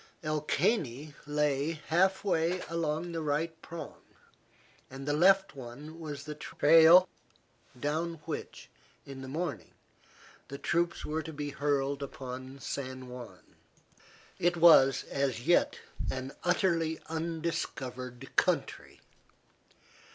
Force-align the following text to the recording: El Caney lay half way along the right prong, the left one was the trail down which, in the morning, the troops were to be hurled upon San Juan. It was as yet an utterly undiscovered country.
El 0.23 0.41
Caney 0.41 1.13
lay 1.27 1.73
half 1.89 2.23
way 2.23 2.61
along 2.67 3.11
the 3.11 3.21
right 3.21 3.61
prong, 3.61 4.01
the 4.89 5.13
left 5.13 5.55
one 5.55 5.99
was 5.99 6.23
the 6.23 6.33
trail 6.33 7.07
down 7.79 8.15
which, 8.25 8.67
in 9.05 9.21
the 9.21 9.27
morning, 9.27 9.75
the 10.47 10.57
troops 10.57 11.05
were 11.05 11.21
to 11.21 11.31
be 11.31 11.51
hurled 11.51 12.01
upon 12.01 12.57
San 12.59 13.09
Juan. 13.09 13.57
It 14.39 14.57
was 14.57 15.03
as 15.03 15.45
yet 15.45 15.77
an 16.09 16.31
utterly 16.43 16.99
undiscovered 17.07 18.35
country. 18.35 19.01